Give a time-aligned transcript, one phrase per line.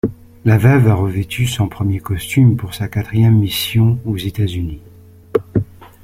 [0.45, 4.81] La Veuve a revêtu son premier costume pour sa quatrième mission aux États-Unis.